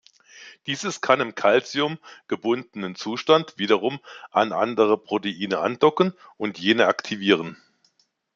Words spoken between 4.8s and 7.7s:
Proteine andocken und jene aktivieren.